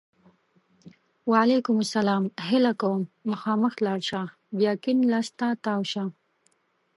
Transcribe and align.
وعلیکم 1.31 1.77
سلام! 1.95 2.23
هیله 2.49 2.71
کوم! 2.81 3.01
مخامخ 3.29 3.73
لاړ 3.85 3.99
شه! 4.09 4.21
بیا 4.57 4.73
کیڼ 4.83 4.97
لاس 5.11 5.27
ته 5.39 5.47
تاو 5.63 5.81
شه! 5.91 6.03